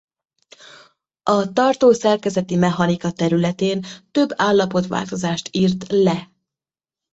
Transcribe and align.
A 1.23 1.53
tartószerkezeti 1.53 2.55
mechanika 2.55 3.11
területén 3.11 3.85
több 4.11 4.29
állapotváltozást 4.35 5.49
írt 5.51 5.85
le. 5.91 6.31